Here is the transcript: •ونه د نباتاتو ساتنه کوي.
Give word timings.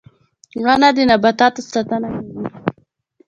•ونه 0.65 0.89
د 0.95 0.97
نباتاتو 1.09 1.61
ساتنه 1.71 2.09
کوي. 2.15 2.45